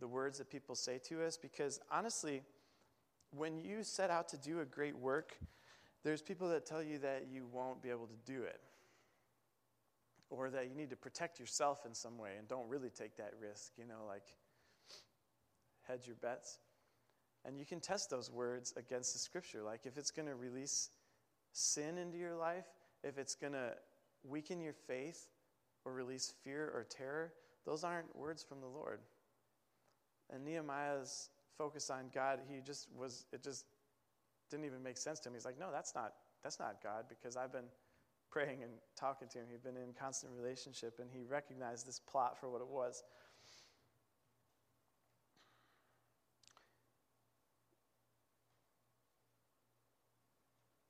[0.00, 2.42] the words that people say to us because honestly,
[3.30, 5.38] when you set out to do a great work,
[6.04, 8.60] there's people that tell you that you won't be able to do it
[10.30, 13.32] or that you need to protect yourself in some way and don't really take that
[13.40, 14.34] risk, you know, like
[15.86, 16.58] hedge your bets.
[17.44, 19.62] And you can test those words against the scripture.
[19.62, 20.90] Like if it's going to release
[21.52, 22.66] sin into your life,
[23.04, 23.72] if it's going to
[24.24, 25.28] weaken your faith
[25.84, 27.32] or release fear or terror,
[27.66, 29.00] those aren't words from the Lord.
[30.32, 33.66] And Nehemiah's focus on God, he just was, it just
[34.52, 35.34] didn't even make sense to him.
[35.34, 36.12] He's like, no, that's not,
[36.44, 37.68] that's not God because I've been
[38.30, 39.46] praying and talking to him.
[39.50, 43.02] He'd been in constant relationship and he recognized this plot for what it was.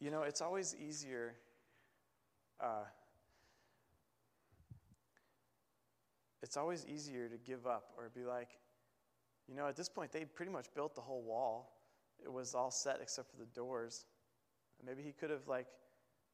[0.01, 1.37] You know, it's always easier.
[2.61, 2.85] Uh,
[6.42, 8.48] it's always easier to give up or be like,
[9.48, 11.71] you know, at this point, they pretty much built the whole wall.
[12.24, 14.06] It was all set except for the doors.
[14.85, 15.68] maybe he could have, like,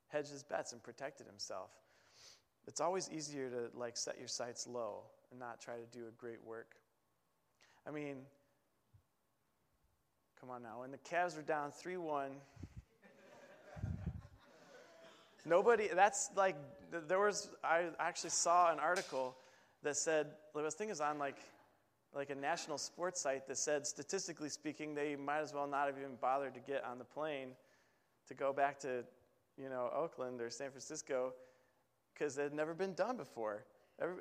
[0.09, 1.71] hedged his bets and protected himself.
[2.67, 6.11] It's always easier to, like, set your sights low and not try to do a
[6.13, 6.77] great work.
[7.87, 8.17] I mean,
[10.41, 10.81] come on now.
[10.81, 12.31] When the Cavs were down 3 1,
[15.45, 16.57] Nobody, that's like,
[16.91, 19.37] there was, I actually saw an article
[19.83, 21.37] that said, this thing is on like,
[22.15, 25.99] like a national sports site that said, statistically speaking, they might as well not have
[25.99, 27.51] even bothered to get on the plane
[28.29, 29.05] to go back to,
[29.57, 31.33] you know, Oakland or San Francisco
[32.15, 33.65] because it had never been done before.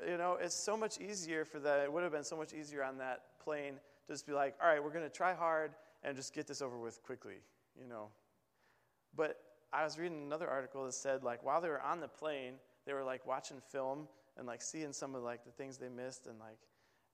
[0.08, 1.82] You know, it's so much easier for that.
[1.82, 4.68] It would have been so much easier on that plane to just be like, all
[4.68, 5.72] right, we're going to try hard
[6.04, 7.36] and just get this over with quickly,
[7.80, 8.08] you know.
[9.16, 9.40] But
[9.72, 12.54] I was reading another article that said like while they were on the plane,
[12.86, 14.08] they were like watching film
[14.38, 16.58] and like seeing some of like the things they missed and like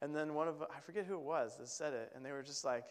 [0.04, 2.44] and then one of I forget who it was that said it and they were
[2.44, 2.86] just like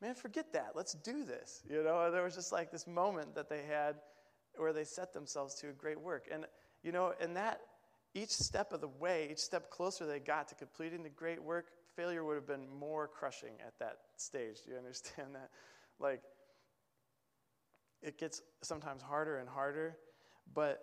[0.00, 0.72] man forget that.
[0.74, 2.10] Let's do this you know?
[2.10, 3.96] There was just like this moment that they had
[4.56, 6.28] where they set themselves to a great work.
[6.30, 6.46] And
[6.82, 7.60] you know and that
[8.14, 11.66] each step of the way each step closer they got to completing the great work
[11.96, 14.62] failure would have been more crushing at that stage.
[14.64, 15.50] Do you understand that?
[15.98, 16.22] Like
[18.02, 19.96] it gets sometimes harder and harder.
[20.52, 20.82] But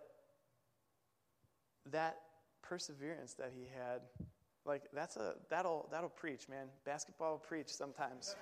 [1.91, 2.17] that
[2.61, 4.01] perseverance that he had,
[4.65, 6.67] like that's a that'll that'll preach, man.
[6.85, 8.35] Basketball will preach sometimes.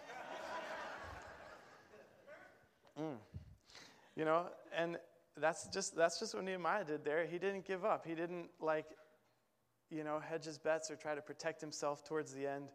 [2.99, 3.15] mm.
[4.15, 4.97] You know, and
[5.37, 7.25] that's just that's just what Nehemiah did there.
[7.25, 8.05] He didn't give up.
[8.05, 8.85] He didn't like,
[9.89, 12.65] you know, hedge his bets or try to protect himself towards the end,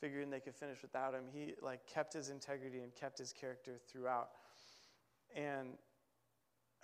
[0.00, 1.24] figuring they could finish without him.
[1.32, 4.28] He like kept his integrity and kept his character throughout.
[5.34, 5.70] And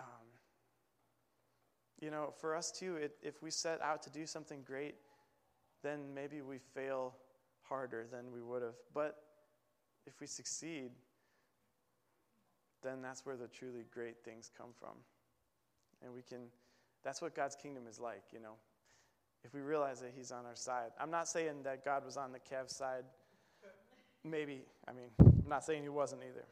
[0.00, 0.26] um,
[2.00, 4.96] you know, for us too, it, if we set out to do something great,
[5.84, 7.14] then maybe we fail
[7.62, 8.74] harder than we would have.
[8.92, 9.16] But
[10.06, 10.90] if we succeed,
[12.82, 14.96] then that's where the truly great things come from.
[16.02, 16.46] And we can,
[17.04, 18.54] that's what God's kingdom is like, you know.
[19.44, 20.90] If we realize that He's on our side.
[20.98, 23.04] I'm not saying that God was on the Cavs side.
[24.24, 26.46] Maybe, I mean, I'm not saying He wasn't either.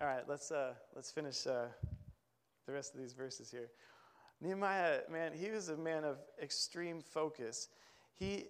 [0.00, 1.66] All right, let's, uh, let's finish uh,
[2.66, 3.70] the rest of these verses here.
[4.44, 7.68] Nehemiah, man, he was a man of extreme focus.
[8.12, 8.44] He,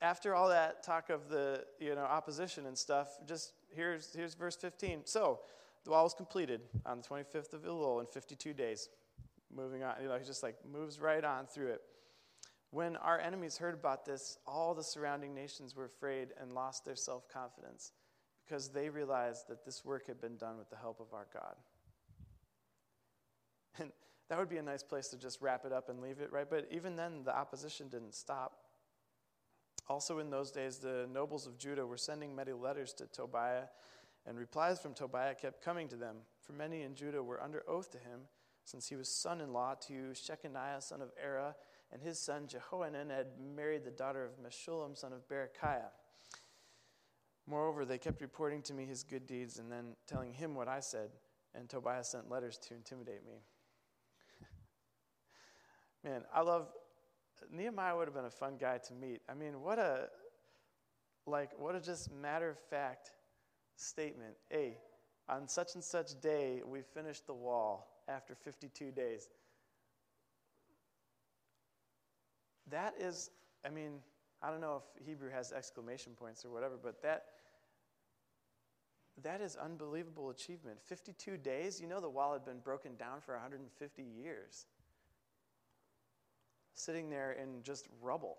[0.00, 4.56] after all that talk of the you know opposition and stuff, just here's here's verse
[4.56, 5.02] 15.
[5.04, 5.40] So
[5.84, 8.88] the wall was completed on the 25th of Elul in 52 days.
[9.54, 11.82] Moving on, you know, he just like moves right on through it.
[12.70, 16.96] When our enemies heard about this, all the surrounding nations were afraid and lost their
[16.96, 17.92] self confidence
[18.44, 21.54] because they realized that this work had been done with the help of our God.
[23.78, 23.92] And
[24.28, 26.48] that would be a nice place to just wrap it up and leave it, right?
[26.48, 28.58] But even then, the opposition didn't stop.
[29.88, 33.64] Also, in those days, the nobles of Judah were sending many letters to Tobiah,
[34.26, 36.16] and replies from Tobiah kept coming to them.
[36.42, 38.22] For many in Judah were under oath to him,
[38.64, 41.54] since he was son in law to Shechaniah, son of Arah,
[41.92, 45.90] and his son Jehohanan had married the daughter of Meshullam, son of Berechiah.
[47.46, 50.80] Moreover, they kept reporting to me his good deeds and then telling him what I
[50.80, 51.10] said,
[51.54, 53.42] and Tobiah sent letters to intimidate me.
[56.06, 56.68] Man, I love
[57.50, 59.22] Nehemiah would have been a fun guy to meet.
[59.28, 60.08] I mean, what a
[61.26, 63.10] like what a just matter of fact
[63.74, 64.34] statement.
[64.48, 64.78] Hey,
[65.28, 69.28] on such and such day we finished the wall after 52 days.
[72.70, 73.30] That is,
[73.64, 73.98] I mean,
[74.40, 77.24] I don't know if Hebrew has exclamation points or whatever, but that
[79.24, 80.78] that is unbelievable achievement.
[80.84, 84.66] 52 days, you know the wall had been broken down for 150 years
[86.76, 88.36] sitting there in just rubble.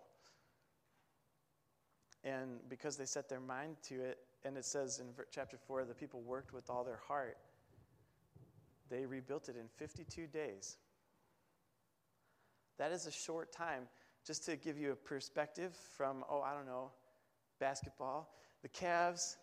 [2.24, 5.94] And because they set their mind to it, and it says in chapter 4 the
[5.94, 7.38] people worked with all their heart,
[8.90, 10.78] they rebuilt it in 52 days.
[12.78, 13.84] That is a short time.
[14.26, 16.92] Just to give you a perspective from, oh, I don't know,
[17.60, 18.30] basketball,
[18.62, 19.38] the Cavs'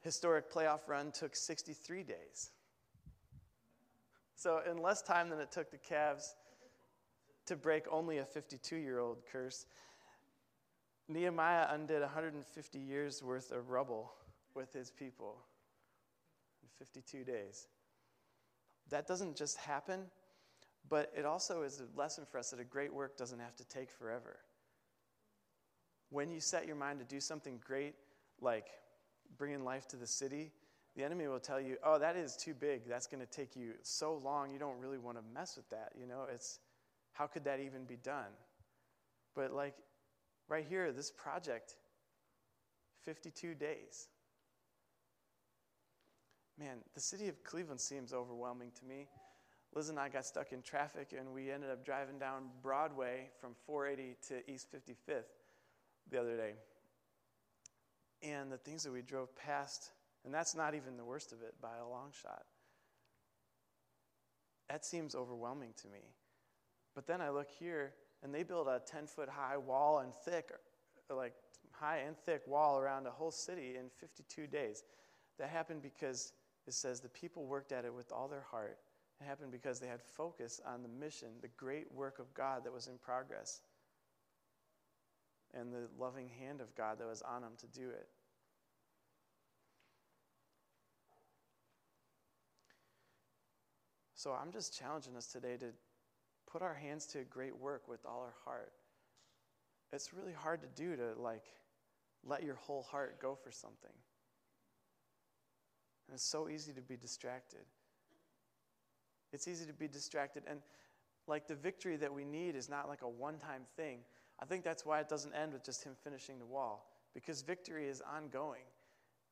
[0.00, 2.50] historic playoff run took 63 days.
[4.34, 6.34] So, in less time than it took the Cavs
[7.46, 9.66] to break only a 52 year old curse.
[11.08, 14.12] Nehemiah undid 150 years worth of rubble
[14.54, 15.36] with his people
[16.62, 17.66] in 52 days.
[18.90, 20.02] That doesn't just happen,
[20.88, 23.64] but it also is a lesson for us that a great work doesn't have to
[23.64, 24.38] take forever.
[26.10, 27.94] When you set your mind to do something great,
[28.40, 28.66] like
[29.36, 30.52] bringing life to the city,
[30.96, 32.88] the enemy will tell you, oh, that is too big.
[32.88, 34.50] That's going to take you so long.
[34.50, 35.92] You don't really want to mess with that.
[35.98, 36.58] You know, it's
[37.12, 38.32] how could that even be done?
[39.34, 39.74] But, like,
[40.48, 41.76] right here, this project,
[43.04, 44.08] 52 days.
[46.58, 49.08] Man, the city of Cleveland seems overwhelming to me.
[49.72, 53.54] Liz and I got stuck in traffic, and we ended up driving down Broadway from
[53.66, 55.22] 480 to East 55th
[56.10, 56.54] the other day.
[58.22, 59.90] And the things that we drove past,
[60.24, 62.42] and that's not even the worst of it by a long shot.
[64.68, 66.00] That seems overwhelming to me.
[66.94, 70.50] But then I look here, and they build a 10 foot high wall and thick,
[71.08, 71.34] like
[71.72, 74.84] high and thick wall around a whole city in 52 days.
[75.38, 76.32] That happened because
[76.66, 78.78] it says the people worked at it with all their heart.
[79.20, 82.72] It happened because they had focus on the mission, the great work of God that
[82.72, 83.60] was in progress,
[85.54, 88.08] and the loving hand of God that was on them to do it.
[94.14, 95.66] So I'm just challenging us today to
[96.50, 98.72] put our hands to great work with all our heart.
[99.92, 101.44] It's really hard to do to like
[102.24, 103.90] let your whole heart go for something.
[106.06, 107.64] And it's so easy to be distracted.
[109.32, 110.42] It's easy to be distracted.
[110.46, 110.60] And
[111.26, 114.00] like the victory that we need is not like a one time thing.
[114.40, 117.86] I think that's why it doesn't end with just him finishing the wall, because victory
[117.88, 118.64] is ongoing.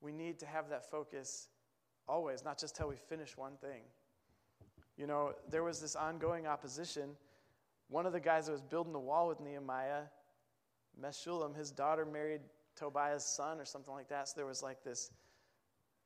[0.01, 1.49] We need to have that focus
[2.07, 3.83] always, not just till we finish one thing.
[4.99, 7.11] You know, there was this ongoing opposition.
[7.89, 10.03] One of the guys that was building the wall with Nehemiah,
[11.01, 12.41] Meshullam, his daughter married
[12.77, 14.29] Tobiah's son or something like that.
[14.29, 15.13] So there was like this,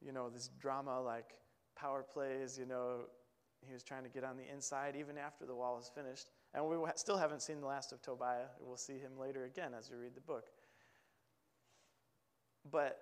[0.05, 1.31] you know, this drama like
[1.75, 3.07] power plays, you know,
[3.67, 6.29] he was trying to get on the inside even after the wall was finished.
[6.55, 8.47] And we still haven't seen the last of Tobiah.
[8.61, 10.49] We'll see him later again as we read the book.
[12.71, 12.99] But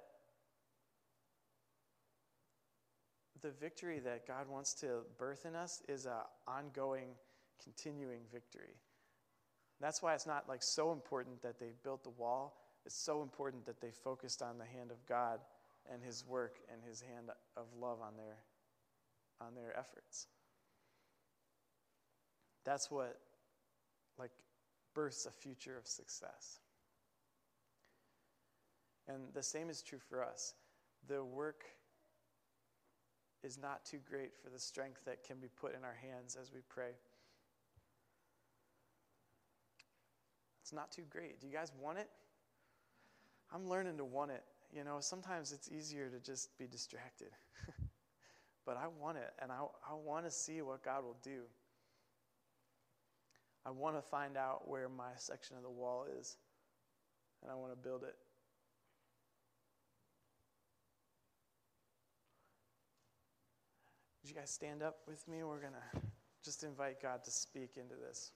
[3.43, 6.13] the victory that God wants to birth in us is an
[6.47, 7.09] ongoing,
[7.63, 8.77] continuing victory.
[9.81, 12.57] That's why it's not like so important that they built the wall.
[12.85, 15.41] It's so important that they focused on the hand of God
[15.91, 18.37] and his work and his hand of love on their
[19.41, 20.27] on their efforts.
[22.65, 23.19] That's what
[24.19, 24.33] like
[24.95, 26.61] births a future of success.
[29.09, 30.55] And the same is true for us.
[31.09, 31.65] The work
[33.43, 36.53] is not too great for the strength that can be put in our hands as
[36.53, 36.93] we pray.
[40.63, 41.41] It's not too great.
[41.41, 42.09] Do you guys want it?
[43.53, 44.45] I'm learning to want it.
[44.73, 47.31] You know, sometimes it's easier to just be distracted.
[48.67, 51.43] but I want it, and I, I want to see what God will do.
[53.67, 56.37] I want to find out where my section of the wall is,
[57.43, 58.15] and I want to build it.
[64.31, 65.43] Would you guys stand up with me?
[65.43, 66.01] We're going to
[66.45, 68.29] just invite God to speak into this.